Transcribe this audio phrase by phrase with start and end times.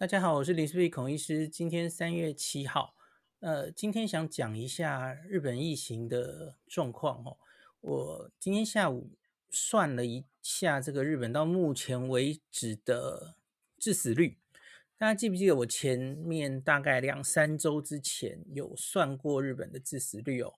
[0.00, 1.48] 大家好，我是林思碧孔医师。
[1.48, 2.94] 今天三月七号，
[3.40, 7.36] 呃，今天想讲一下日本疫情的状况哦。
[7.80, 9.10] 我今天下午
[9.50, 13.34] 算了一下，这个日本到目前为止的
[13.76, 14.38] 致死率，
[14.96, 20.54] 大家记不记得我前面大概两三周之前有算过日本的致死率哦？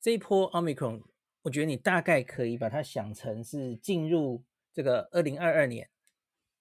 [0.00, 1.04] 这一波 Omicron，
[1.42, 4.42] 我觉得你大概可以把它想成是进入
[4.72, 5.88] 这个二零二二年。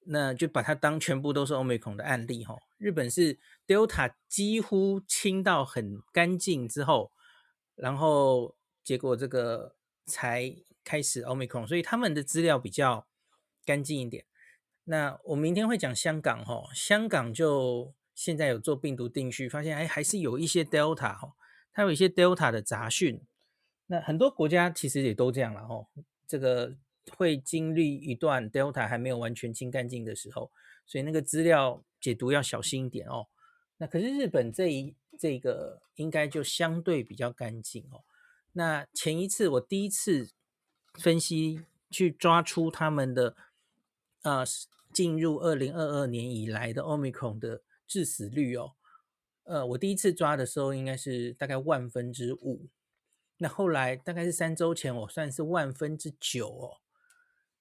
[0.08, 2.56] 那就把它当全部都是 Omicron 的案例哈。
[2.78, 7.12] 日本是 Delta 几乎清到很干净之后，
[7.76, 13.08] 然后结果这个才开始 Omicron，所以他们的资料比较
[13.66, 14.26] 干净一点。
[14.84, 21.34] 那我明天会讲香港哈，香港就现在有做病毒定序，发现哎还是有一些 Delta 哈，
[21.74, 23.22] 它有一些 Delta 的杂讯。
[23.88, 25.88] 那很多国家其实也都这样了哈，
[26.28, 26.76] 这个。
[27.16, 30.52] 会经历一段 Delta 还没有完全清干净的时候，
[30.86, 33.28] 所以那个资料解读要小心一点哦。
[33.78, 38.04] 那可是日本这一这个应该就相对比较干净哦。
[38.54, 40.32] 那前一次我第一次
[40.94, 43.36] 分析去抓出他们的
[44.24, 44.46] 呃
[44.94, 48.74] 进入二零二二年以来的 Omicron 的致死率哦，
[49.44, 52.68] 呃我第一次抓的时候应该是大概万分之五，
[53.38, 56.78] 那后来大概是三周前我算是万分之九哦。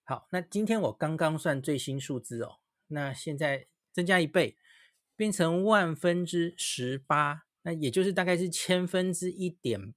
[0.06, 4.54] 好，那今天我刚刚算最新数字哦，那现在增加一倍，
[5.16, 9.94] 变成万分之十八，那也就是大概是千分之一点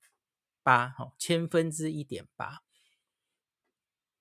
[0.64, 2.62] 八，哈，千分之一点八，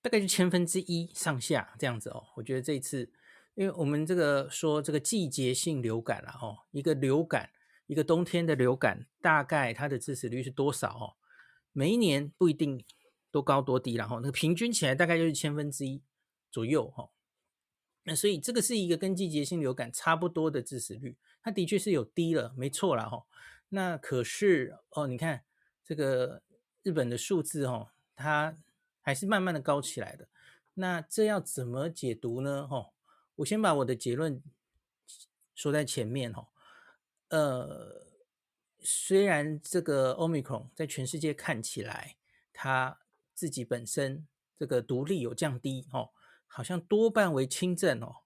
[0.02, 2.24] 大概就千分之一上下这样子哦。
[2.34, 3.12] 我觉得这一次，
[3.54, 7.50] 因为我们这个说这个季节性流感了哦，一个流感，
[7.86, 11.14] 一个冬天的流感，大概它的致死率是多少哦？
[11.70, 12.84] 每一年不一定。
[13.30, 16.02] 多高多低，然后那个平均起来大概就是千分之一
[16.50, 17.10] 左右哈。
[18.04, 23.26] 那所以这个是一个跟季节性流感差不多的致死率，它的确是有低了，没错了哈。
[23.70, 25.44] 那可是哦，你看
[25.84, 26.42] 这个
[26.84, 28.56] 日本的数字哈，它
[29.00, 30.28] 还是慢慢的高起来的。
[30.74, 32.68] 那这要怎么解读呢？
[32.68, 32.92] 哈，
[33.36, 34.40] 我先把我的结论
[35.54, 36.48] 说在前面哈。
[37.30, 38.06] 呃，
[38.78, 42.16] 虽然这个 Omicron 在全世界看起来
[42.52, 43.00] 它
[43.36, 44.26] 自己本身
[44.56, 46.08] 这个独立有降低哦，
[46.46, 48.22] 好像多半为轻症哦。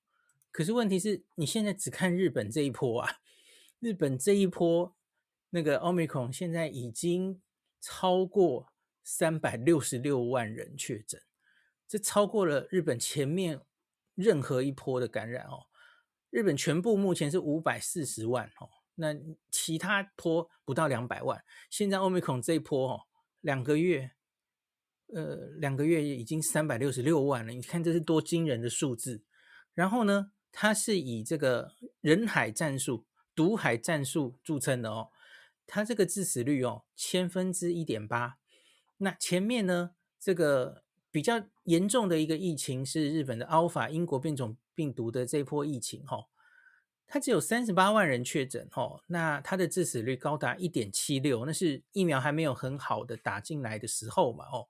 [0.53, 3.17] 可是问题是你现在只看日本这一波啊，
[3.81, 4.97] 日本这一波
[5.51, 7.43] 那个 Omicron 现在已经
[7.81, 8.73] 超过
[9.03, 11.21] 三百六十六万人确诊，
[11.89, 13.61] 这超过了日本前面
[14.15, 15.67] 任何一波的感染哦。
[16.31, 19.17] 日本全部目前是五百四十万哦，那
[19.51, 23.01] 其他波不到两百万，现在 Omicron 这一波哦，
[23.41, 24.13] 两个月。
[25.15, 29.23] 呃，两个月已经三百六十六万了，你看这是多惊人的数字。
[29.75, 35.11] 然后呢，它是以这个人海战术、毒海战术著称的哦。
[35.67, 38.39] 它这个致死率哦，千分之一点八。
[38.99, 46.27] 那前面呢，这个比较严重的一个疫情是日本的 Alpha 英国变种病毒的这波疫情哦，
[47.07, 49.03] 它只有三十八万人确诊哦。
[49.07, 54.67] 那它的致死率高达一点七六，那是疫苗还没有很好的打进来的时候嘛哦。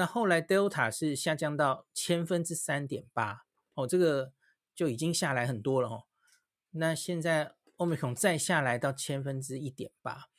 [0.00, 3.44] 那后来 Delta 是下降到千分之三点八
[3.74, 4.32] 哦，这个
[4.74, 6.04] 就已经下来很多了哦。
[6.70, 10.30] 那现在 Omicron 再下来到千分之一点八，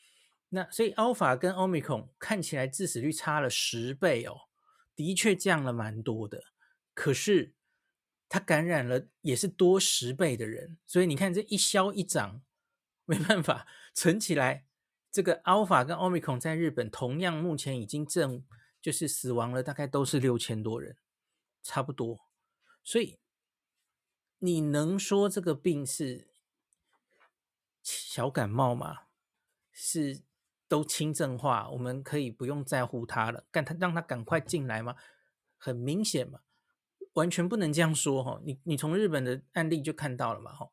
[0.49, 4.35] 那所以 Alpha 跟 Omicron 看起来致死率差了十倍哦，
[4.95, 6.41] 的确降了蛮多的。
[6.95, 7.53] 可是
[8.27, 12.41] 它感染了也是多十倍的人，所以你看这一消一长，
[13.05, 14.65] 没办法存起来。
[15.11, 18.43] 这个 Alpha 跟 Omicron 在日本同样目前已经正。
[18.81, 20.97] 就是死亡了，大概都是六千多人，
[21.61, 22.19] 差不多。
[22.83, 23.19] 所以
[24.39, 26.29] 你能说这个病是
[27.83, 29.03] 小感冒吗？
[29.71, 30.23] 是
[30.67, 34.95] 都轻症化，我们可以不用在乎它了，干他让他赶快进来吗？
[35.57, 36.39] 很明显嘛，
[37.13, 38.41] 完全不能这样说哈。
[38.43, 40.71] 你你从日本的案例就看到了嘛哈。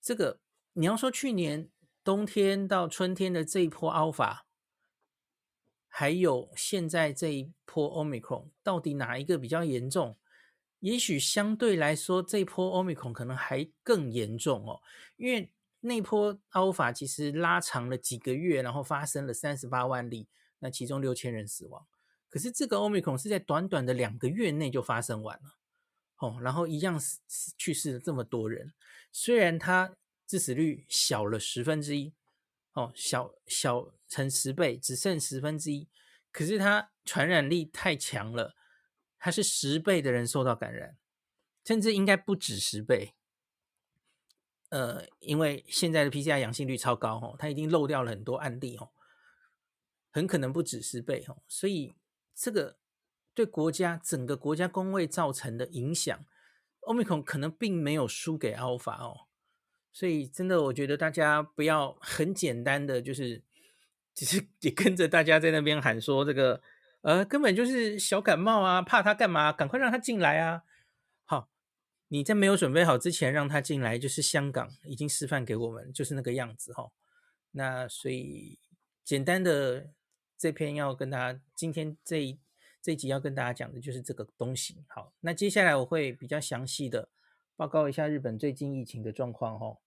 [0.00, 0.40] 这个
[0.74, 1.68] 你要说去年
[2.04, 4.42] 冬天到春天的这一波 Alpha。
[5.94, 10.16] 还有现在这一波 Omicron 到底哪一个比较严重？
[10.80, 14.80] 也许相对来说，这一波 Omicron 可能还更严重哦，
[15.18, 20.26] 因为那波 Alpha 其实拉长了几个月，然后发生了三十八万例，
[20.60, 21.86] 那其中六千人死亡。
[22.30, 25.56] 可是这个 Omicron 是在短短的两个月内就发生完了，
[26.20, 28.72] 哦，然后一样死去世了这么多人，
[29.12, 29.94] 虽然它
[30.26, 32.14] 致死率小了十分之一。
[32.72, 35.88] 哦，小小成十倍，只剩十分之一。
[36.30, 38.54] 可是它传染力太强了，
[39.18, 40.96] 它是十倍的人受到感染，
[41.64, 43.14] 甚至应该不止十倍。
[44.70, 48.90] 呃，因为现在的 PCR 阳性率超高哦，它已经漏掉了很多案例哦，
[50.10, 51.94] 很可能不止十倍哦，所以
[52.34, 52.78] 这个
[53.34, 56.24] 对国家整个国家公卫造成的影响
[56.80, 59.28] ，Omicron 可能并没有输给 Alpha 哦，
[59.92, 63.42] 所以真的我觉得大家不要很简单的就是。
[64.14, 66.60] 只是也跟着大家在那边喊说这个，
[67.00, 69.50] 呃，根本就是小感冒啊，怕他干嘛？
[69.50, 70.64] 赶快让他进来啊！
[71.24, 71.48] 好，
[72.08, 76.92] 你在没有准备好之前让他进来，就是香港已经示范给我们，就是那个样子哈。
[77.52, 78.58] 那所以
[79.02, 79.88] 简单的
[80.36, 82.38] 这篇要跟大家，今天这一
[82.82, 84.84] 这一集要跟大家讲的就是这个东西。
[84.88, 87.08] 好，那接下来我会比较详细的
[87.56, 89.78] 报告一下日本最近疫情的状况哈。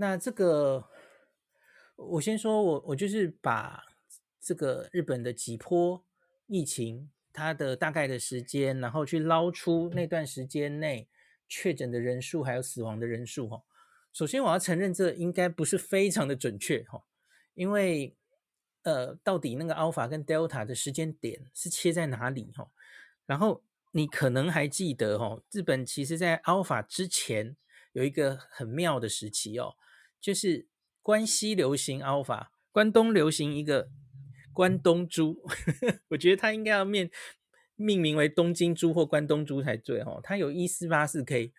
[0.00, 0.88] 那这个。
[2.02, 3.84] 我先说，我我就是把
[4.40, 6.02] 这个日本的几波
[6.46, 11.10] 疫情，它的大概的时间，然后去捞出那段时间内
[11.46, 13.62] 确诊的人数还有死亡的人数哈。
[14.14, 17.04] 首先我要承认，这应该不是非常的准确哈，
[17.52, 18.16] 因为
[18.84, 22.70] 呃，到底那个 Alpha 跟 Delta 的时间点是切在哪里哈？
[23.26, 23.62] 然后
[23.92, 27.58] 你可能还记得哈，日本其实在 Alpha 之前
[27.92, 29.76] 有一个很妙的时期哦，
[30.20, 30.68] 就是。
[31.02, 33.88] 关西流行 Alpha，关东流行一个
[34.52, 35.42] 关东猪，
[36.08, 37.10] 我觉得它应该要命
[37.74, 40.20] 命名为东京猪或关东猪才对哦。
[40.22, 41.54] 它有一四八四 K，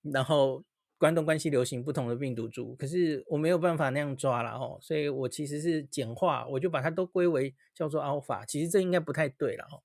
[0.00, 0.64] 然后
[0.96, 8.46] 关东关西流行不同的病毒株，可是我没有办法那样抓了哦，所以我其实是简化，我就把它都归为叫做 Alpha。
[8.46, 9.84] 其实这应该不太对了哦。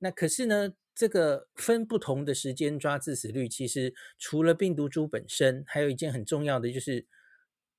[0.00, 7.06] 那可是呢，这个分不同的时间抓致死率，其实除了病毒株本身，还有一件很重要的就是。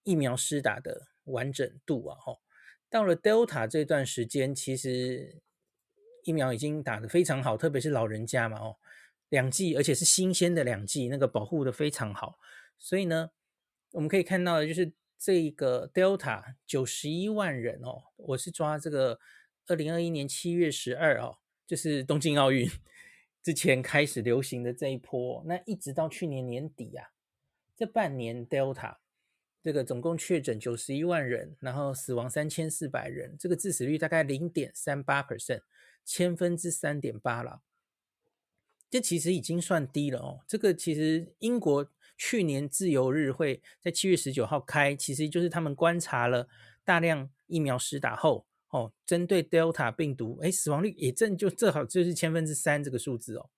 [0.04, 2.42] 疫苗施打的完整度啊，吼，
[2.90, 5.42] 到了 Delta 这段时间，其实
[6.24, 8.78] 疫苗已经打得非常好，特别是老人家嘛，哦，
[9.30, 12.38] 两剂，而且是新鲜的两剂，那个保护的非常好。
[12.78, 13.32] 所以呢，
[13.92, 19.20] 我们可以看到的就是这个 Delta 九十一万人哦，我是抓这个
[19.68, 22.70] 二零二一年七月十二哦，就是东京奥运
[23.42, 27.08] 之前开始流行的这一波，那一直到去年年底啊，
[27.78, 28.98] 这半年 Delta。
[29.64, 35.62] 这个总共确诊九十一万人，然后死亡三千四百人，这个致死率大概零点三八 percent，
[36.04, 37.62] 千分之三点八了。
[38.90, 40.42] 这其实已经算低了哦。
[40.50, 46.50] 这个其实英国去年自由日会在七月十九号开，其实就是他们观察了
[46.84, 53.50] 大量疫苗施打后，哦，针对 Delta 病毒，哎，死亡率也正就正好就是千分之三这个数字哦，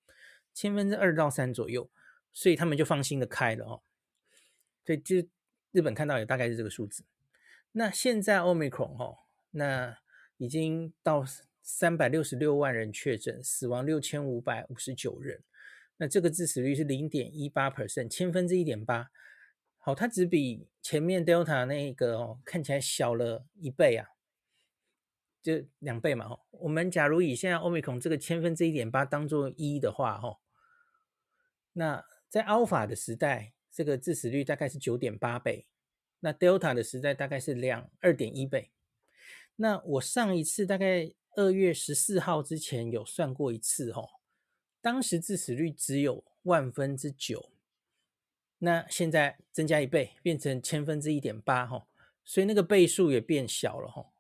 [0.53, 1.89] 千分之二到三左右，
[2.31, 3.81] 所以他们就放心的开了哦。
[4.85, 5.27] 所以就。
[5.75, 7.03] 日本看到也大概是这个数字，
[7.73, 9.17] 那现在 Omicron 哈，
[9.51, 9.97] 那
[10.37, 11.25] 已经到
[11.61, 15.43] 三百六十六万人确诊，死亡六千五百五十九人，
[15.97, 19.11] 那这个致死率是零点一八 percent，千分之一点八，
[19.77, 24.07] 好，它只比前面 Delta 那个哦看起来小了一倍啊，
[25.41, 26.37] 就两倍嘛。
[26.51, 30.39] 我们假如以现在 Omicron 这个千分之一点八当做一的话哈，
[31.73, 33.51] 那在 Alpha 的时代。
[33.75, 35.65] 这个致死率大概是九点八倍，
[36.21, 38.71] 那 Delta 的时代大概是两二点一倍。
[39.57, 44.07] 那我上一次大概二月十四号之前有算过一次哦，
[44.79, 47.51] 当时致死率只有万分之九，
[48.59, 51.85] 那现在增加一倍，变成千分之一点八哈，
[52.23, 54.13] 所以那个倍数也变小了哈。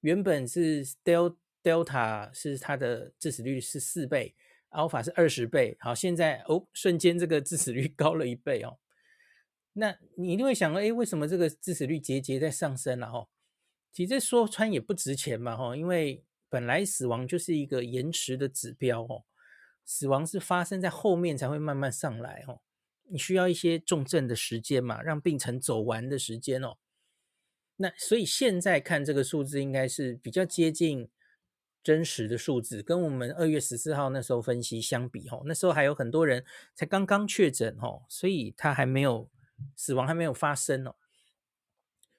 [0.00, 4.34] 原本是 Del Delta 是它的致死率是四倍
[4.70, 8.78] ，Alpha 是二十倍，好，现在哦瞬间这个致死率高了一倍哦。
[9.74, 13.26] 那你一定会想，哎，为什么这个致死率节节在上升了哈？
[13.90, 19.24] 其实说穿也不值钱嘛哈，因为本来死亡就是一个延迟的指标哦，
[19.84, 22.60] 死亡是发生在后面才会慢慢上来哦，
[23.10, 26.76] 你需要一些重症的时间嘛，让病程走完的时间哦。
[27.76, 31.08] 那所以现在看这个数字应该是比较接近
[31.82, 39.30] 真实的数字，跟我们二月十四号那时候分析相比哦，那时候还有很多人才刚刚确诊哦，所以他还没有。
[39.76, 40.94] 死亡还没有发生哦，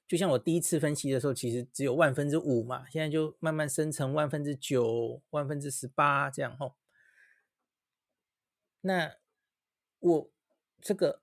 [0.08, 6.75] 就像我第一次分析的时候，其实只有万分之五嘛，现在就慢慢生成万分之九、万分之十八这样哦。
[8.82, 9.16] 那
[10.00, 10.30] 我
[10.82, 11.22] 这个，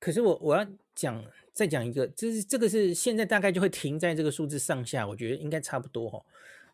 [0.00, 6.26] 可是我我要讲再讲一个，就是这个是现在大概就会停在这个数字上下，我觉得应该差不多哦。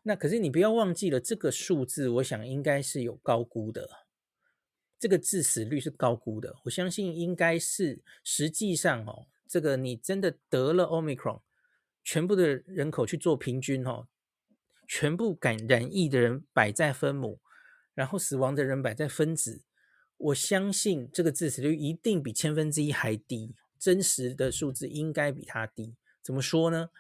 [0.03, 4.04] 那可是你不要忘记了，这个数字我想应该是有高估的。
[4.99, 11.43] 这个致死率是高估的，我相信应该是实际上哦，这个你真的得了 Omicron，
[12.03, 14.07] 全部的人口去做平均哦，
[14.87, 17.41] 全部感染疫的人摆在分母，
[17.95, 19.63] 然后死亡的人摆在分子，
[20.17, 25.97] 我相信这个致死率一定比千分之一还低，真实的数字应该比它低。
[26.23, 26.91] 怎么说呢？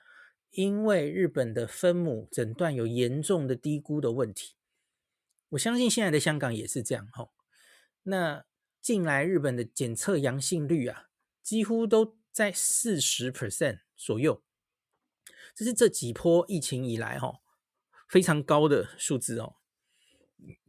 [0.51, 4.55] 因为日本的分母诊断有严重的低估的问题。
[5.49, 7.34] 我相信现在的香港也是这样吼。
[8.05, 8.45] 那
[8.81, 11.09] 近来日本的检测阳性率啊，
[11.43, 14.43] 几乎都在四十 percent 左右，
[15.55, 17.41] 这是这几波疫情以来哈
[18.09, 19.57] 非常高的数字哦。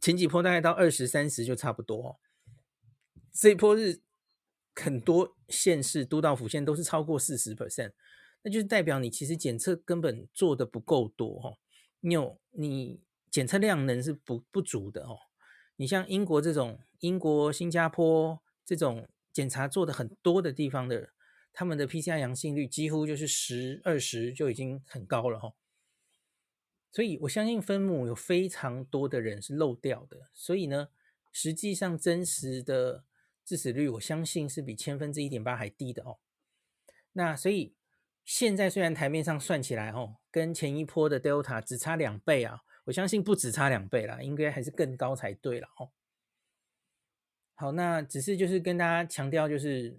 [0.00, 2.16] 前几波大概到二十三十就差不多哦。
[3.32, 4.00] 这一波是
[4.74, 7.92] 很多县市都道府县都是超过四十 percent，
[8.40, 11.58] 那就是代表你其实检测根本做的不够多哈，
[12.00, 15.18] 你有你检测量能是不不足的哦。
[15.76, 21.10] 你像英国这种英国、新加坡这种检查做的很多的地方的，
[21.52, 25.54] 他们的 PCR 阳性率几乎就是十二十就已经很高了哈。
[26.90, 30.88] 所以我相信分母有非常多的人是漏掉的，所以呢，
[31.32, 33.04] 实际上真实的。
[33.48, 36.18] 致死率，我相信是比千分之一点八还低的哦。
[37.12, 37.76] 那所以
[38.24, 45.90] 现在虽然台面上算起来哦，跟前一波的 Delta 只差两倍啊，我相信不止差两倍啦，应该还是更高才对了哦。
[47.54, 49.98] 好，那只是就是跟大家强调，就是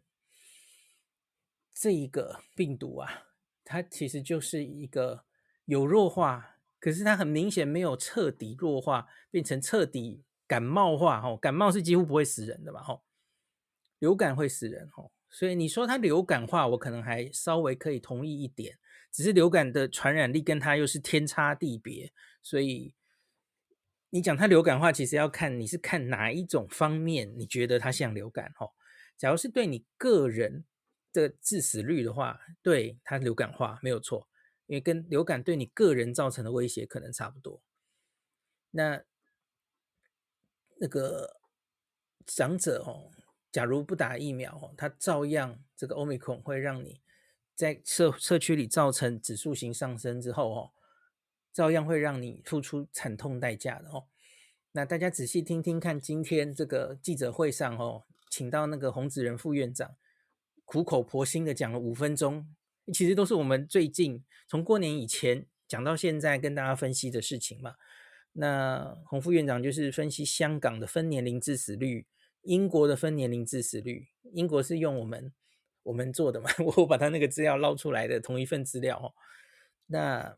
[1.73, 3.27] 这一个病毒啊，
[3.63, 5.25] 它其实就是一个
[5.65, 11.35] 有弱化，可是它很明显没有彻底弱化，变成彻底感冒化哦。
[11.35, 12.85] 感冒是几乎不会死人的吧？
[12.87, 13.01] 哦。
[13.99, 18.77] 流感会死人哦，所以你说它流感化，我可能还稍微可以同意一点。
[19.17, 22.93] 只是流感的传染力跟它又是天差地别，所以
[24.11, 28.73] 你讲它流感化，其实要看你是看哪一种方面，你觉得它像流感哦。
[29.17, 30.65] 假如是对你个人
[31.11, 34.29] 的致死率的话，对它流感化没有错，
[34.67, 37.63] 因为跟流感对你个人造成的威胁可能差不多。
[38.69, 39.01] 那
[40.79, 41.39] 那个
[42.27, 43.09] 长者哦。
[43.49, 47.01] 假如不打疫苗，它照样这个 Omicron 会让你
[47.57, 50.71] 在社社区里造成指数型上升之后，哦，
[51.51, 54.05] 照样会让你付出惨痛代价的哦。
[54.73, 59.95] 那大家仔细听听看，今天这个记者会上，哦，请到那个洪子仁副院长，
[60.65, 62.47] 苦口婆心的讲了五分钟，
[62.93, 67.73] 其实都是我们最近从过年以前讲到现在跟大家分析的事情嘛。
[68.33, 72.05] 那洪副院长就是分析香港的分年龄致死率。
[72.43, 75.33] 英国的分年龄致死率，英国是用我们
[75.87, 76.49] 我们做的嘛？
[76.77, 79.07] 我把他那个资料捞出来的同一份资料哦，
[79.87, 80.37] 那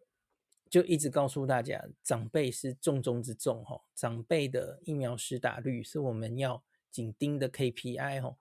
[0.70, 8.38] 就一直告诉大家，长辈是重中之重哈，长辈的疫苗施打率是我们要紧盯的 KPI 哦。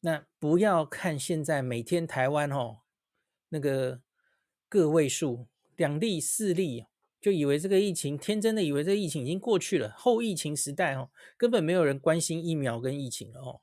[0.00, 2.80] 那不要看现在每天台湾哦
[3.50, 4.02] 那个
[4.68, 6.86] 个位数两例四例。
[7.20, 13.60] 就以为这个疫情，天真的以为这个疫情已经过去了，后疫情时代哦，根本没有人关心疫苗跟疫情了哦。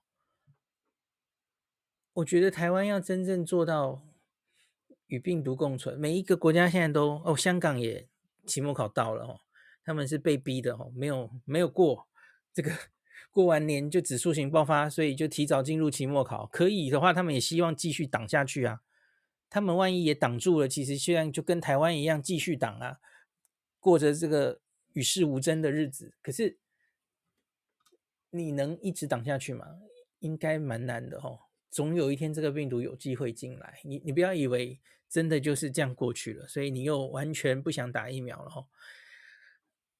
[2.14, 4.02] 我觉得台湾要真正做到
[5.08, 8.08] 与病毒共存，每一个国家现在都哦，香港也
[8.46, 9.40] 期末考到了哦，
[9.84, 12.08] 他们是被逼的哦，没有没有过
[12.54, 12.72] 这个
[13.32, 16.48] 过完年就指数型爆发，所以就提早进入期末考。
[16.48, 18.82] 可以的话，他们也希望继续挡下去啊。
[19.50, 23.00] 他们万一也挡住了，其实现在就跟台湾一样继续挡啊。
[23.80, 24.60] 过着这个
[24.94, 26.58] 与世无争的日子，可是
[28.32, 29.80] 你能一直挡下去吗？
[30.20, 31.40] 应该蛮难的哦。
[31.72, 38.68] 总有一天这个病毒有机会进来，你你不要以为真的就是这样过去了，所以你又完全不想打疫苗了哦。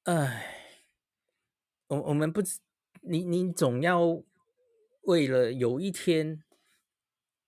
[0.04, 0.46] 哎，
[1.88, 2.40] 我我们不，
[3.02, 4.22] 你你总要
[5.02, 6.42] 为了有一天，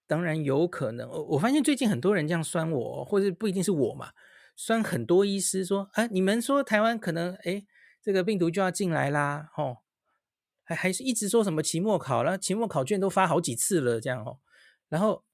[0.06, 1.08] 当然有可能。
[1.08, 4.12] 我我发现最近很多人这样酸我，或者不一定是我嘛。
[4.54, 7.64] 酸很多医师说，啊，你们说台湾可能，哎，
[8.00, 9.78] 这个病毒就要进来啦，哦，
[10.64, 14.38] 还还是一直说什么期末考了，期末考卷都发好几次了，这样哦，
[14.88, 15.24] 然后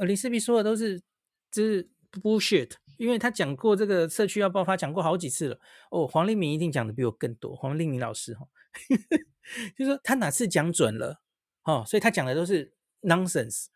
[0.00, 1.00] 林世璧说的都是
[1.50, 5.60] 就是 bullshit，因为他讲过这个社区要爆发，讲过好几次了，
[5.90, 8.46] 哦，黄立明一定讲的比我更多，黄立明老师哈，
[9.76, 11.20] 就说他哪次讲准了，
[11.64, 13.66] 哦，所以他讲的都是 nonsense。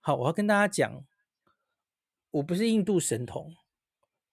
[0.00, 1.04] 好，我要跟大家讲，
[2.30, 3.54] 我不是印度神童。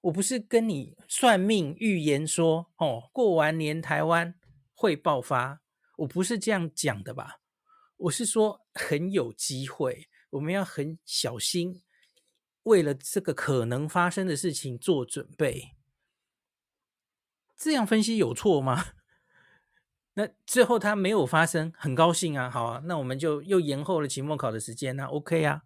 [0.01, 4.35] 我不是跟你算命预言说，哦，过完年台湾
[4.73, 5.59] 会爆发，
[5.97, 7.41] 我不是这样讲的吧？
[7.97, 11.83] 我是说很有机会，我们要很小心，
[12.63, 15.75] 为了这个可能发生的事情做准备。
[17.55, 18.85] 这样分析有错吗？
[20.15, 25.63] 那最后它没有发生，很高兴啊，好啊，那我们就又延后了期末考的时间，那 OK 啊。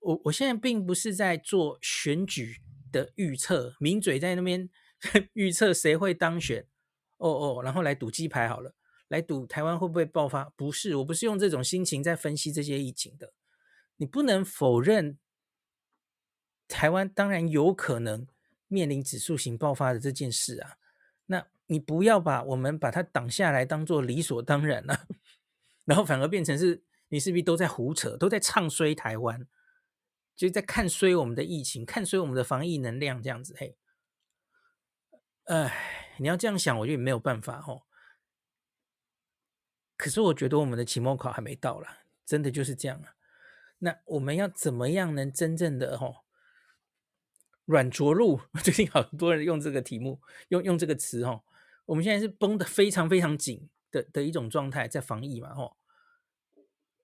[0.00, 2.62] 我我现在并不是在做选举。
[2.92, 4.70] 的预测，名嘴在那边
[5.34, 6.66] 预测谁会当选，
[7.18, 8.75] 哦哦，然后来赌鸡排好了。
[9.08, 10.44] 来赌台湾会不会爆发？
[10.56, 13.32] 不是，我不是用这种心情在分析这些疫情的。
[13.96, 15.18] 你不能否认，
[16.68, 18.26] 台湾当然有可能
[18.68, 20.76] 面临指数型爆发的这件事啊。
[21.26, 25.06] 那你不要把我们把它挡下来当做理所当然了，啊，
[25.86, 29.46] 然后反而变成是你是不是都在胡扯，都在唱衰台湾，
[30.34, 33.54] 就在看衰我们的疫情，看衰我们的防疫能量这样子。
[33.56, 33.76] 嘿，
[35.44, 37.82] 哎，你要这样想，我觉得也没有办法哦。
[39.96, 43.14] 可是我觉得我们的期末考还没到啦，真的就是这样啊。
[43.78, 46.24] 那我们要怎么样能真正的吼
[47.64, 48.40] 软着陆？
[48.62, 51.44] 最近好多人用这个题目，用用这个词吼。
[51.86, 55.76] 我们现在是绷得非常非常紧的的一种状态，在防疫嘛吼。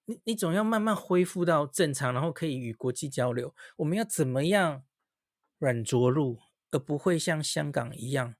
[0.06, 3.54] 你你总要慢慢恢复到正常，然后可以与国际交流。
[3.76, 4.84] 我们要怎么样
[5.58, 8.34] 软着陆，而不会像香港一样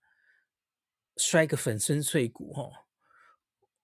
[1.17, 2.73] 摔个粉身碎骨吼？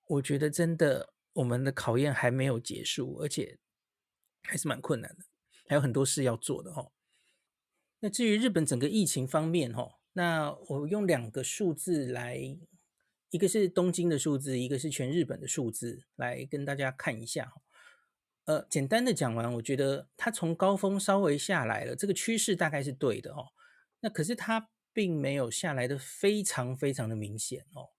[0.08, 3.58] 我觉得真的，我们的考验还没有结束，而且
[4.42, 5.24] 还是蛮困难的，
[5.66, 6.90] 还有很多事要做的哈。
[8.00, 12.38] 那至于日本整个疫情方面哈，那我用两个数字来，
[13.30, 17.52] 一个是东京的数字，一个是全日本的数字来跟大家看一下。
[18.44, 23.48] 呃，简单的讲完，我觉得它从高峰稍微下来了，这个趋势大概是对的哦。
[24.00, 27.90] 那可是它并没有下来的非常非常的明显哦。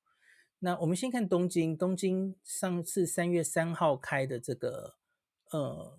[0.62, 4.96] 那我们先看东京，东京上次三月三号开的这个
[5.52, 5.98] 呃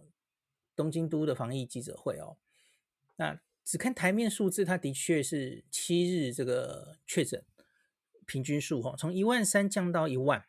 [0.76, 2.36] 东京都的防疫记者会哦，
[3.16, 7.42] 那只看台面数字，它的确是七日这个确诊
[8.26, 10.44] 平均数哈，从一万三降到一万，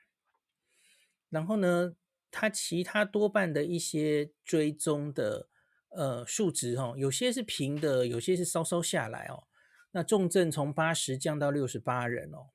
[1.30, 1.96] 然后呢，
[2.30, 5.48] 它其他多半的一些追踪的
[5.92, 9.44] 呃数值哈，有些是平的，有些是稍稍下来哦，
[9.92, 12.50] 那重症从八十降到六十八人哦。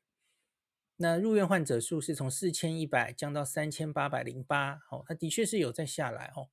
[0.98, 6.48] 那入院患者数是从四千一百降到三千八百零八，哦，它的确是有在下来哦。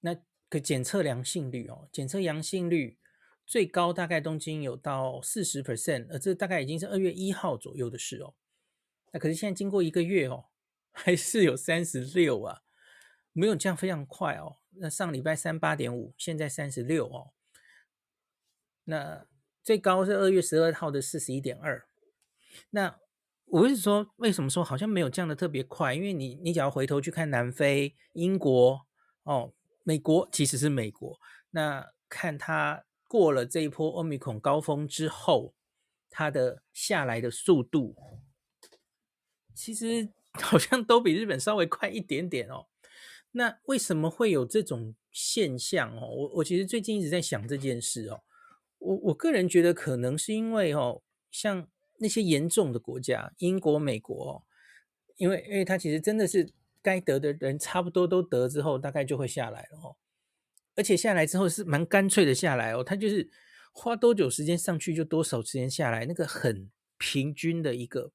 [0.00, 0.16] 那
[0.48, 2.98] 个检测阳性率哦，检测阳性率
[3.46, 8.34] 最高大概东京有到四十 percent，而这大概已经是二月一号左右的事哦。
[9.12, 10.46] 那可是现在经过一个月哦，
[10.90, 12.62] 还是有三十六啊，
[13.32, 14.56] 没有降非常快哦。
[14.78, 17.30] 那上礼拜三八点五，现在三十六哦。
[18.84, 19.26] 那
[19.62, 21.85] 最高是二月十二号的四十一点二。
[22.70, 22.98] 那
[23.46, 25.94] 我是说，为什么说好像没有降的特别快？
[25.94, 28.86] 因为你，你只要回头去看南非、英国
[29.22, 29.52] 哦，
[29.84, 31.16] 美国其实是美国。
[31.50, 35.54] 那看它过了这一波欧米孔高峰之后，
[36.10, 37.94] 它的下来的速度，
[39.54, 42.66] 其实 好像都比日本稍微快一点点哦。
[43.30, 46.08] 那为什么会有这种现象哦？
[46.08, 48.24] 我我其实最近一直在想这件事哦。
[48.78, 51.68] 我我个人觉得可能是因为哦，像。
[51.98, 54.44] 那些严重的国家，英国、美国，
[55.16, 59.96] 因为因为它其实真的是该得的人差不多都得之后，大概就会下来了哦。
[60.74, 63.30] 而且下来之后是蛮干脆的下来哦，它就是
[63.72, 68.12] 花多久时间上去就多少时间下来，那个很平均的一个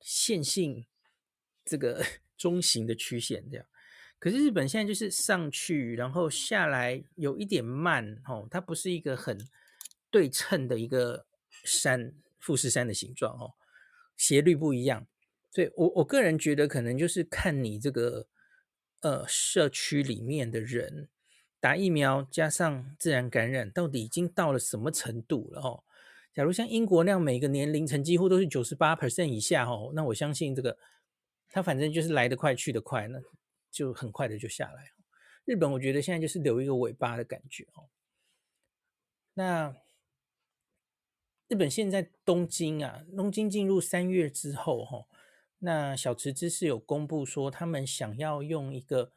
[0.00, 0.86] 线性，
[1.64, 2.04] 这个
[2.38, 3.66] 中型的曲线这样。
[4.18, 9.36] 可是日本现在就是上去然后下来有一点慢哦，它不是一个很
[10.10, 11.26] 对称的一个
[11.64, 12.14] 山。
[12.42, 13.54] 富士山的形状哦，
[14.16, 15.06] 斜率不一样，
[15.52, 18.26] 所以我我个人觉得可能就是看你这个
[19.00, 21.08] 呃社区里面的人
[21.60, 25.84] 打疫苗加上自然感染到底已经到了什么程度了哦。
[26.34, 30.76] 假如像英国那样每个年龄层几乎都是九十八 percent 以下哦，那我相信这个
[31.48, 33.20] 它反正就是来得快去得快，那
[33.70, 34.90] 就很快的就下来。
[35.44, 37.86] 日本我觉得现在就是留一个尾巴的感觉哦，
[39.34, 39.76] 那。
[41.52, 45.06] 日本现在东京啊，东京进入三月之后，哈，
[45.58, 49.12] 那小池知事有公布说，他们想要用一个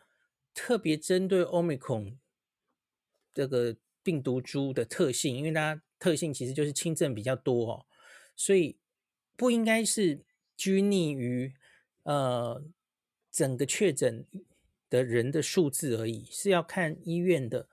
[0.54, 2.18] 特别针对 Omicron
[3.34, 7.86] 这个病毒株的特性，因为它特性其实就是轻症比较多哦，
[8.36, 8.76] 所以
[9.38, 10.20] 不应该是
[10.58, 11.54] 拘泥于
[12.04, 12.62] 呃
[13.32, 14.26] 整个确诊
[14.90, 17.70] 的人的数字而已，是要看医院的。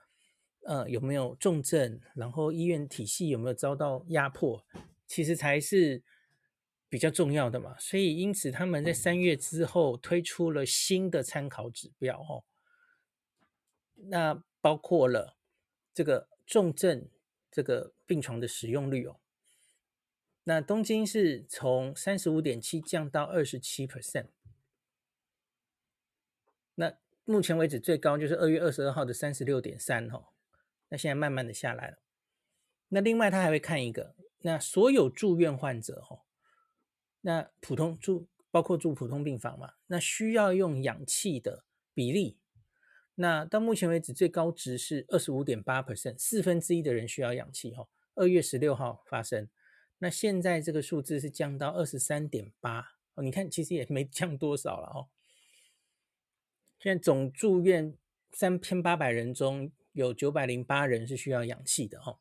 [0.65, 1.99] 呃，有没有重症？
[2.15, 4.65] 然后医院体系有没有遭到压迫？
[5.05, 6.01] 其实才是
[6.89, 7.77] 比较重要的嘛。
[7.77, 12.43] 所以因此他们在三月之后推出了新的参考指标哦。
[13.95, 15.37] 那包括了
[15.93, 17.09] 这个重症
[17.51, 19.19] 这个病床的使用率哦。
[20.45, 24.27] 那东京是从三十五点七降到二十七 percent。
[26.75, 30.32] 那目前为止最高就是二月二十二号的三十六点三哦。
[30.93, 31.97] 那现在慢慢的下来了。
[32.89, 36.21] 那另外他还会看一个，那所有住院患者哦，
[37.21, 42.37] 那普通住包括住普通病房嘛，那需要用氧气的比例，
[43.15, 47.89] 那到目前为止最高值是二十五点八 percent，四分之一的人需要氧气哈。
[48.13, 49.49] 二月十六号发生，
[49.97, 55.09] 那现在这个数字是降到二十三点八哦，你看其实也没降多少了哦。
[56.77, 57.97] 现在总住院
[58.31, 62.19] 三千八百人中有九百零八人是需要氧气的哦。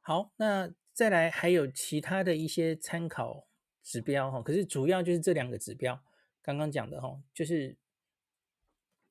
[0.00, 3.48] 好，那再来还有其他的一些参考
[3.82, 6.00] 指标哈，可是主要就是这两个指标，
[6.42, 7.76] 刚刚讲的哈，就是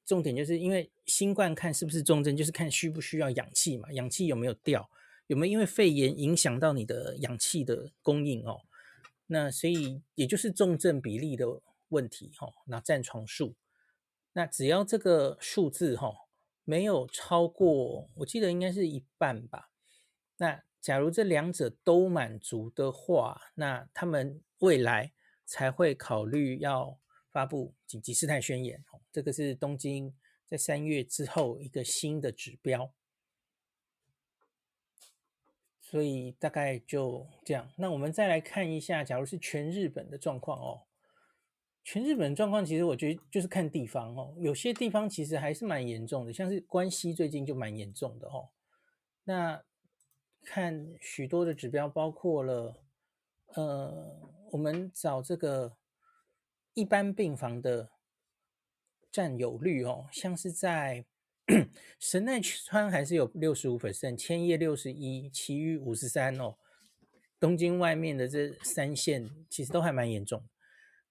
[0.06, 4.90] 重点就是因为新冠看是不是重症，就是看需不需要氧气嘛，氧气有没有掉，
[5.28, 8.62] 有没有因为肺炎影响到你的氧气的供应哦，
[9.28, 13.56] 那所以也就是重症比例的问题哈，那占床数，
[14.34, 16.25] 那只要这个数字哈
[16.66, 19.70] 没有超过，我记得应该是一半吧，
[20.36, 20.64] 那。
[20.86, 27.00] 假如这两者都满足的话，那他们未来才会考虑要
[27.32, 28.86] 发布紧急事态宣言。
[29.12, 32.94] 这个是东京在三月之后一个新的指标。
[35.82, 37.72] 所以大概就这样。
[37.78, 40.84] 那我们再来看一下，假如是全日本的状况哦，
[41.86, 48.50] 全日本状况其实我觉得就是看地方哦，有些地方其实还是蛮严重的，像是关西最近就蛮严重的哦。
[49.24, 49.64] 那
[50.42, 52.84] 看许多的指标，包括了，
[53.54, 54.20] 呃，
[54.52, 55.78] 我们找这个
[56.74, 57.92] 一般病房的
[59.12, 61.06] 占有率哦，像是在
[62.00, 66.58] 神奈川还是有六十五 percent，千叶六十一，其余五十三哦，
[67.40, 70.44] 东京外面的这三县其实都还蛮严重。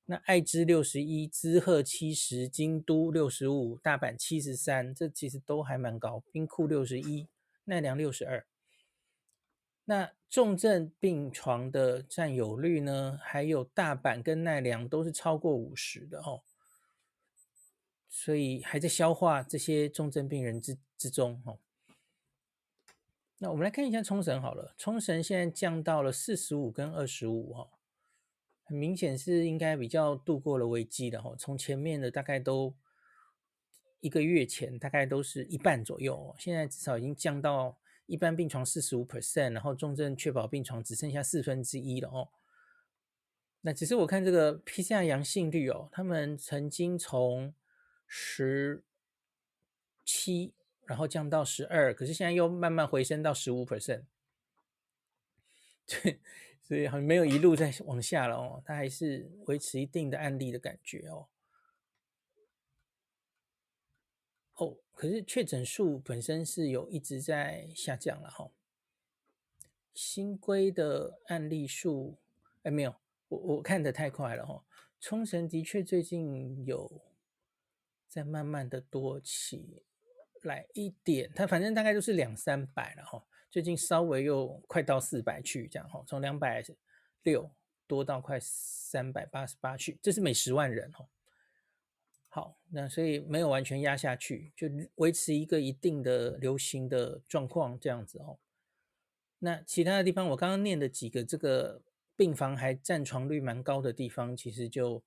[0.07, 6.23] 那爱知六十一，滋贺七十，京都六十五，大阪七十三，这其实都还蛮高。
[6.31, 7.27] 兵库六十一，
[7.65, 8.47] 奈良六十二。
[9.87, 13.19] 那重症病床的占有率呢？
[13.23, 16.43] 还有大阪跟奈良都是超过五十的哦，
[18.09, 21.59] 所以还在消化这些重症病人之之中哦。
[23.39, 27.69] 那我们来看一下冲绳好了，冲绳现在降到了四十五跟二十五哦，
[28.65, 31.37] 很明显是应该比较度过了危机的哦。
[31.39, 32.75] 从前面的大概都
[34.01, 37.79] 一个月前大概都是一半左右，现在至少已经降到。
[38.07, 42.29] 一般病床四十五 percent，然后重症确保病床只剩下四分之一了哦。
[43.63, 47.55] 那只是我看这个 PCR 阳性率哦，他们曾经从
[48.07, 48.85] 十
[50.05, 50.53] 七，
[50.85, 54.03] 然后降到十二，可是现在又慢慢回升到十五 percent。
[55.87, 56.21] 对，
[56.65, 61.29] 所以好像没有一路在往下了哦，它还是维持一定的案例的感觉哦。
[64.55, 64.79] 哦。
[64.97, 68.49] 可是确诊数本身是有一直在下降了哈，
[69.93, 72.17] 新规的案例数
[72.63, 72.95] 哎没有，
[73.27, 74.65] 我我看的太快了哈。
[75.01, 77.03] 冲绳的确最近有
[78.09, 79.83] 在慢慢的多起
[80.43, 86.61] 来一点，它反正大概都是两三百了哈，最近稍微又快到四百去这样哈，从两百
[87.23, 87.49] 六
[87.87, 91.07] 多到快三百八十八去，这是每十万人哈。
[92.31, 98.41] 好，那所以没有完全压下去，就维持一个一定的流行的状况这样子哦。
[99.39, 101.81] 那其他的地方，我刚刚念的几个这个
[102.17, 105.01] 病房还占床率蛮高的地方，其实就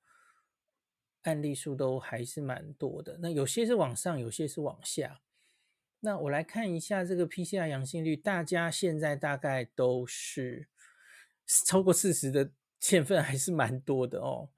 [1.23, 3.17] 案例数都还是蛮多的。
[3.19, 5.19] 那有些是往上，有些是往下。
[5.99, 10.67] 那我来看一下这个 PCR 阳性率，大家现在大概都是
[11.45, 14.49] 超过四十的欠份还是蛮多的哦。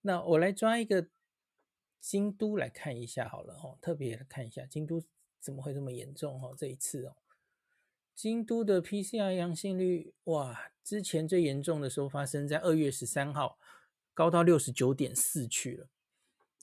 [0.00, 1.08] 那我来抓一个。
[1.98, 5.02] 京都来看一下好了哦，特别来看一下京都
[5.40, 6.54] 怎么会这么严重哦？
[6.56, 7.16] 这一次哦，
[8.14, 13.58] 京都的 PCR 阳性率哇，之前最严重的时候发生在二月十三号，
[14.14, 15.88] 高到六十九点四去了，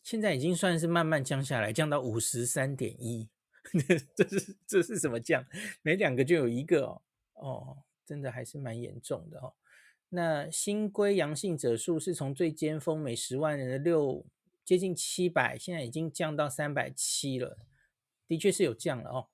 [0.02, 3.28] 现在已经算是慢慢降下来，降到五十三点一，
[4.16, 5.46] 这是这是什么降？
[5.82, 7.02] 每两个就有一个哦，
[7.34, 9.54] 哦，真的还是蛮严重的哦。
[10.10, 14.26] 那新规阳性者数是从最尖峰每十万人的六。
[14.66, 17.58] 接近七百，现在已经降到三百七了，
[18.30, 19.28] 的确是有降了哦。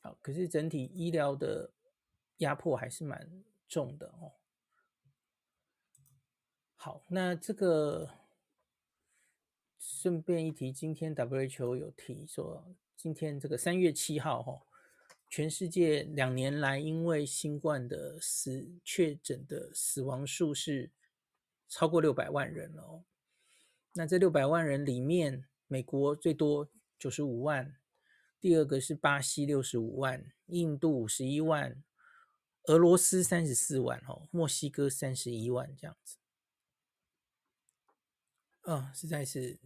[0.00, 1.70] 好，可是整体医疗的
[2.38, 4.32] 压迫还是蛮重的哦。
[6.74, 8.10] 好，那这个
[9.78, 14.62] 顺便一提，今天 WHO 有提说，今天这个三月七号哦，
[15.28, 20.90] 全世界两年来因为新冠的死确诊的死亡数是
[21.68, 23.04] 超过六百万人哦。
[23.94, 27.76] 那这六百万人里面，美国最多九十五万，
[28.40, 31.82] 第二个是巴西六十五万，印度五十一万，
[32.64, 36.16] 俄罗斯三十四万，哦，墨西哥三十一万这样子。
[38.62, 39.58] 啊，实在是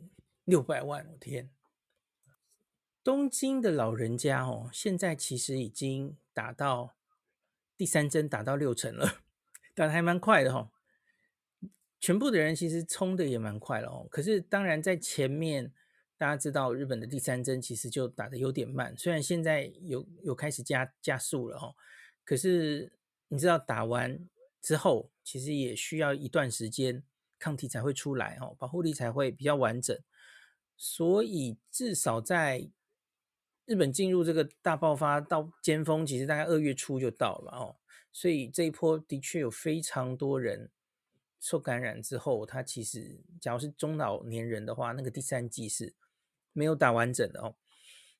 [0.45, 1.51] 六百万，我天！
[3.07, 6.97] 东京的老人家哦，现在其实已经打到
[7.77, 9.21] 第三针，打到六成了，
[9.77, 10.71] 打得还蛮快的哈、哦。
[12.01, 14.09] 全部的人其实冲的也蛮快了哦。
[14.11, 15.73] 可是当然在前面，
[16.19, 21.75] 大家知道日本的第三针其实就打得有点慢，虽然现在有有开始加加速了哈、哦，
[22.25, 22.93] 可是
[23.29, 24.19] 你知道打完
[24.61, 27.05] 之后，其实也需要一段时间，
[27.39, 29.97] 抗体才会出来哦，保护力才会比较完整。
[30.77, 32.69] 所以至少在
[33.67, 37.77] 日本进入这个大爆发到尖峰，其实大概二月初就到了哦，
[38.13, 40.71] 所以这一波的确有非常多人
[41.41, 45.95] 受感染之后，他其实假如是中老年人的话，那个第三剂是
[46.53, 47.57] 没有打完整的哦。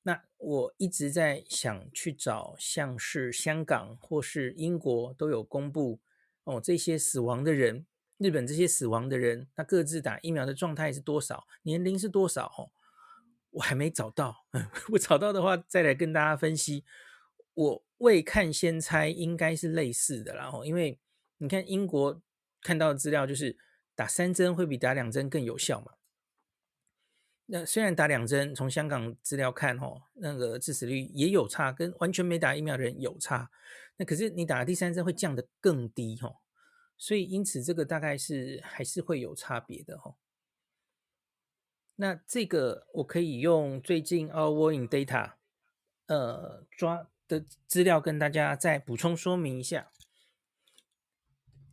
[0.03, 5.99] 那我一直在想去找像是香港或是英国都有公布
[6.43, 7.85] 哦，这些死亡的人，
[8.17, 12.71] 日本这些死亡的人，他各自打疫苗的状态是多少，年龄是多少哦。
[13.57, 14.45] 我还没找到，
[14.91, 16.85] 我找到的话再来跟大家分析。
[17.55, 20.43] 我未看先猜，应该是类似的啦。
[20.43, 20.99] 然后，因为
[21.39, 22.21] 你看英国
[22.61, 23.57] 看到的资料就是
[23.95, 25.93] 打三针会比打两针更有效嘛。
[27.47, 33.49] 那虽然打两针，从香港资料看，哦，那个致死率也有差，跟完全没打疫苗的人有差。
[33.95, 36.35] 那可是你打第三针会降得更低，哦，
[36.95, 40.15] 所以因此这个大概是还是会有差别的，哦。
[41.99, 45.33] 那这个我可以用最近 Our Warning Data，
[46.05, 49.91] 呃，抓的资料跟大家再补充说明一下。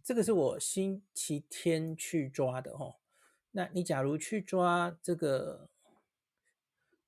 [0.03, 2.97] 这个是我星期天去抓的哦。
[3.51, 5.69] 那你假如去抓这个，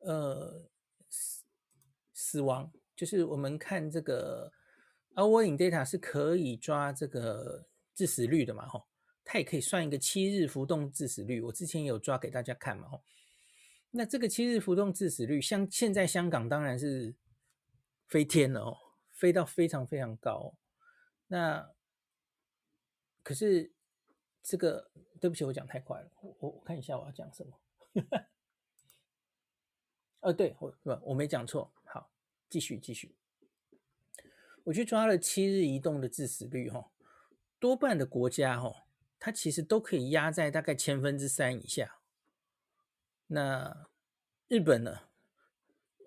[0.01, 0.69] 呃，
[1.09, 1.45] 死
[2.13, 4.53] 死亡，就是我们看这个
[5.15, 8.87] Our Warning Data 是可以抓这个致死率的嘛，吼。
[9.29, 13.03] 它也可以算一个七日浮动致死率，我之前有抓给大家看嘛，吼。
[13.91, 17.17] 那这个七日浮动致死率，像现在香港当然是
[18.07, 18.79] 飞天了哦，
[19.11, 20.57] 飞到非常非常高。
[21.27, 21.73] 那
[23.25, 23.73] 可是
[24.45, 27.61] 这个，对不起，我讲太快了，我我看一下我要讲什么。
[30.21, 32.13] 哦，对，我我没讲错，好，
[32.49, 33.17] 继续继续。
[34.63, 36.93] 我去抓了七日移动的致死率，哈，
[37.59, 38.86] 多半的国家，哈。
[39.19, 41.99] 它其实都可以压在大概千分之三以下。
[43.27, 43.89] 那
[44.49, 45.01] 日本呢？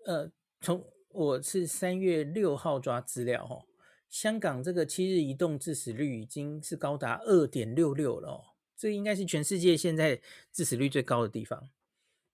[0.06, 3.66] 呃，从我是三月六号抓资料哦，
[4.10, 8.46] 香港这个七日移动致死率已经是高达二点六六了哦，
[8.78, 11.70] 这应该是全世界现在致死率最高的地方。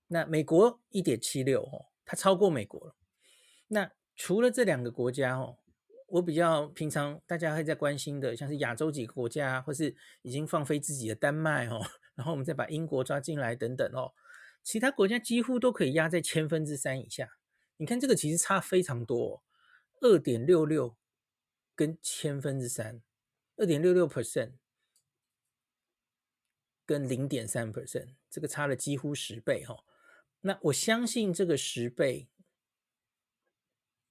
[0.08, 2.96] 那美国一点七六哦，它超过美国了。
[3.68, 5.58] 那除了这两个国家哦。
[6.15, 11.82] 我比较平常大家会在关心的，像是亚洲几个国家，或是已经放飞自己的丹麦哦，
[12.15, 14.13] 然后我们再把英国抓进来等等哦，
[14.63, 17.38] 其他国家几乎都可以压在千分之三以下。
[17.75, 19.43] 你看这个其实差非常多，
[19.99, 20.95] 二点六六
[21.75, 23.01] 跟千分之三，
[23.58, 24.54] 二点六六 percent
[26.86, 29.84] 跟零点三 percent，这个差了几乎十倍哈。
[30.39, 32.30] 那我相信这个十倍，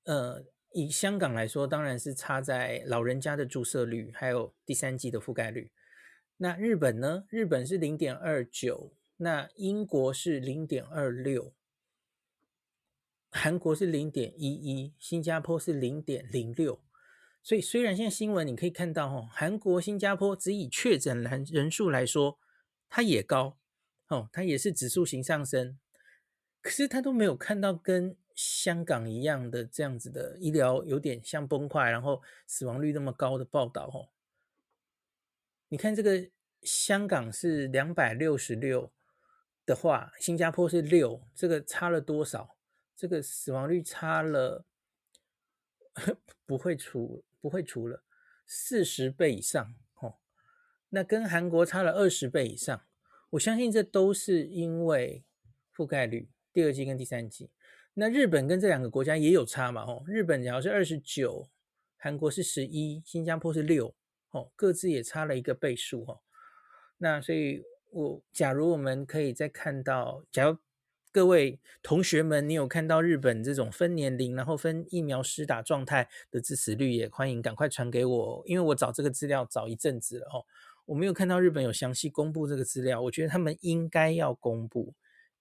[0.03, 0.45] 呃。
[0.75, 5.71] 以香港来说，当然是差在老人家的注射率，还有第三剂的覆盖率。
[6.37, 7.25] 那日本呢？
[7.29, 11.55] 日本是零点二九，那英国是零点二六，
[13.31, 16.83] 韩国是零点一一，新加坡是零点零六。
[17.41, 22.41] 所以虽然现在新闻你可以看到，哦，韩国、新加坡只以确诊人人数来说，
[22.89, 23.57] 它也高，
[24.09, 25.79] 哦，它也是指数型上升，
[26.61, 28.17] 可是它都没有看到跟。
[28.35, 34.09] 香港一样的这样子的医疗有点像崩坏，然后死亡率那么高的报道哦。
[35.69, 36.31] 你看这个
[36.63, 38.93] 香港是两百六十六
[39.65, 42.57] 的话，新加坡是六，这个差了多少？
[42.97, 44.65] 这个死亡率差了
[46.47, 48.05] 不会除不会除了
[48.47, 50.17] 四十倍以上哦。
[50.91, 52.87] 那跟韩国差了二十倍以上，
[53.31, 55.25] 我相信这都是因为
[55.75, 57.51] 覆盖率，第二季跟第三季。
[57.97, 59.83] 那日本跟这两个国家也有差嘛？
[59.83, 61.49] 哦，日本假如是二十九，
[61.97, 63.95] 韩国是十一，新加坡是六，
[64.33, 66.19] 哦，各自也差了一个倍数哦。
[66.99, 70.59] 那所以我，假如我们可以再看到，假如
[71.13, 80.45] 各位同学们，你有看到日本这种分年龄，然后分疫苗施打状态的致死率，也欢迎赶快传给我，因为我找这个资料找一阵子了哦，
[80.87, 84.95] 我没有看到日本有详细公布这个资料，我觉得他们应该要公布，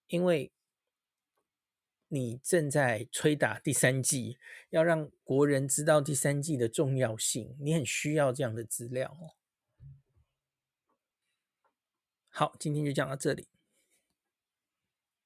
[0.07, 0.51] 因为。
[2.13, 4.37] 你正在吹打第三季，
[4.69, 9.33] 要让国人知道第三季的重要性，你很需要这样的资料哦。
[12.29, 13.47] 好，今天就讲到这里。